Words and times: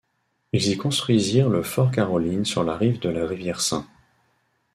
Ils 0.51 0.67
y 0.69 0.77
construisirent 0.77 1.47
le 1.49 1.61
Fort 1.61 1.91
Caroline 1.91 2.43
sur 2.43 2.63
la 2.63 2.75
rive 2.75 2.99
de 2.99 3.09
la 3.09 3.23
rivière 3.27 3.61
St. 3.61 3.85